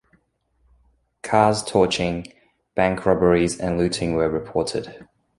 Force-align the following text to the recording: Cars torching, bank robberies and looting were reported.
Cars 1.21 1.61
torching, 1.63 2.25
bank 2.73 3.05
robberies 3.05 3.59
and 3.59 3.77
looting 3.77 4.15
were 4.15 4.29
reported. 4.31 5.07